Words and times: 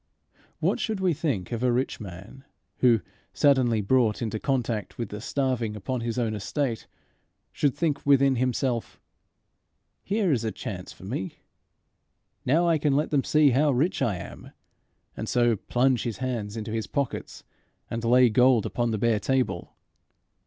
What 0.59 0.79
should 0.79 0.99
we 0.99 1.13
think 1.13 1.51
of 1.51 1.61
a 1.61 1.71
rich 1.71 1.99
man, 1.99 2.43
who, 2.77 3.01
suddenly 3.33 3.81
brought 3.81 4.19
into 4.19 4.39
contact 4.39 4.97
with 4.97 5.09
the 5.09 5.21
starving 5.21 5.75
upon 5.75 6.01
his 6.01 6.17
own 6.17 6.33
estate, 6.33 6.87
should 7.51 7.75
think 7.75 8.03
within 8.03 8.37
himself, 8.37 8.99
"Here 10.03 10.31
is 10.31 10.43
a 10.43 10.51
chance 10.51 10.91
for 10.91 11.03
me! 11.03 11.41
Now 12.47 12.67
I 12.67 12.79
can 12.79 12.95
let 12.95 13.11
them 13.11 13.23
see 13.23 13.51
how 13.51 13.69
rich 13.69 14.01
I 14.01 14.15
am!" 14.15 14.49
and 15.15 15.29
so 15.29 15.55
plunge 15.55 16.01
his 16.01 16.17
hands 16.17 16.57
in 16.57 16.65
his 16.65 16.87
pockets 16.87 17.43
and 17.87 18.03
lay 18.03 18.27
gold 18.31 18.65
upon 18.65 18.89
the 18.89 18.97
bare 18.97 19.19
table? 19.19 19.75